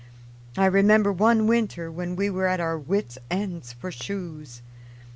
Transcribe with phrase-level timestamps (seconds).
[0.57, 4.63] I remember one winter when we were at our wits' ends for shoes.